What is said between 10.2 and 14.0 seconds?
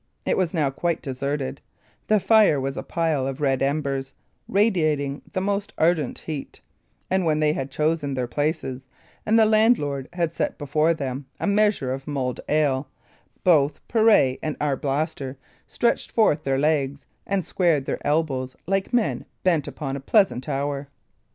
set before them a measure of mulled ale, both